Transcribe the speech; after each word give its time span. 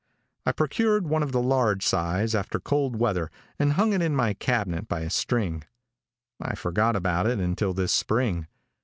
I 0.47 0.51
procured 0.51 1.05
one 1.05 1.21
of 1.21 1.31
the 1.31 1.43
large 1.43 1.85
size 1.85 2.33
after 2.33 2.59
cold 2.59 2.95
weather 2.95 3.29
and 3.59 3.73
hung 3.73 3.93
it 3.93 4.01
in 4.01 4.15
my 4.15 4.33
cabinet 4.33 4.87
by 4.87 5.01
a 5.01 5.11
string. 5.11 5.63
I 6.41 6.55
forgot 6.55 6.95
about 6.95 7.27
it 7.27 7.37
until 7.39 7.75
this 7.75 7.93
spring. 7.93 8.47